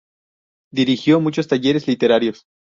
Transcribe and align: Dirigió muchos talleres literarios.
Dirigió 0.73 1.19
muchos 1.21 1.47
talleres 1.47 1.87
literarios. 1.87 2.45